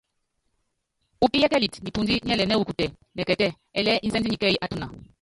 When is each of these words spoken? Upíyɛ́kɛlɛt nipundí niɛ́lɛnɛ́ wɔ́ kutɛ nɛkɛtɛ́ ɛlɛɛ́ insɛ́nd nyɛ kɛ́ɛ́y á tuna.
Upíyɛ́kɛlɛt 1.23 1.75
nipundí 1.83 2.13
niɛ́lɛnɛ́ 2.25 2.57
wɔ́ 2.59 2.67
kutɛ 2.69 2.85
nɛkɛtɛ́ 3.15 3.49
ɛlɛɛ́ 3.77 4.01
insɛ́nd 4.05 4.27
nyɛ 4.29 4.39
kɛ́ɛ́y 4.41 4.61
á 4.63 4.65
tuna. 4.71 4.87